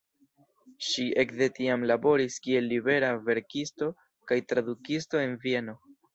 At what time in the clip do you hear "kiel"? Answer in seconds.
2.47-2.67